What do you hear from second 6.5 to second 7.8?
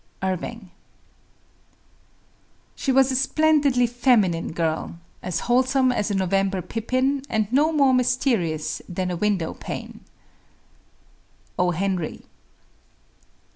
pippin, and no